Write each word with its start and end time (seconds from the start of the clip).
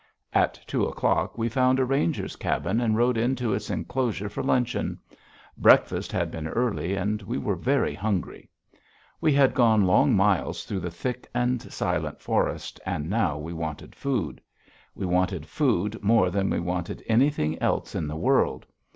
At 0.33 0.59
two 0.65 0.83
o'clock 0.85 1.37
we 1.37 1.47
found 1.47 1.77
a 1.79 1.85
ranger's 1.85 2.35
cabin 2.35 2.81
and 2.81 2.97
rode 2.97 3.19
into 3.19 3.53
its 3.53 3.69
enclosure 3.69 4.29
for 4.29 4.41
luncheon. 4.41 4.97
Breakfast 5.59 6.11
had 6.11 6.31
been 6.31 6.47
early, 6.47 6.95
and 6.95 7.21
we 7.21 7.37
were 7.37 7.53
very 7.55 7.93
hungry. 7.93 8.49
We 9.19 9.31
had 9.31 9.53
gone 9.53 9.85
long 9.85 10.15
miles 10.15 10.63
through 10.63 10.79
the 10.79 10.89
thick 10.89 11.29
and 11.35 11.61
silent 11.71 12.19
forest, 12.19 12.79
and 12.83 13.11
now 13.11 13.37
we 13.37 13.53
wanted 13.53 13.93
food. 13.93 14.41
We 14.95 15.05
wanted 15.05 15.45
food 15.45 16.01
more 16.01 16.31
than 16.31 16.49
we 16.49 16.59
wanted 16.59 17.03
anything 17.05 17.61
else 17.61 17.93
in 17.93 18.07
the 18.07 18.17
world. 18.17 18.65